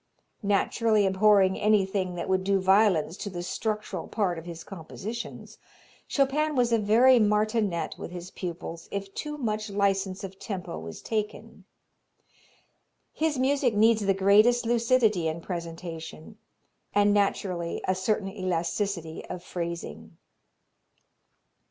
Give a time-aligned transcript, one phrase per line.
[0.41, 5.59] Naturally abhorring anything that would do violence to the structural part of his compositions,
[6.07, 11.03] Chopin was a very martinet with his pupils if too much license of tempo was
[11.03, 11.65] taken.
[13.13, 16.39] His music needs the greatest lucidity in presentation,
[16.95, 20.17] and naturally a certain elasticity of phrasing.